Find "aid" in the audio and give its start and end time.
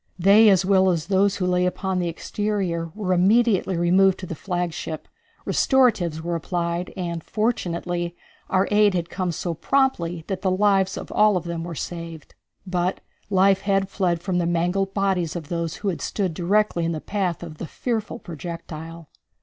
8.71-8.95